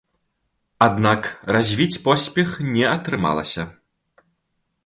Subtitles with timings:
[0.85, 1.21] Аднак
[1.57, 3.63] развіць поспех не атрымалася.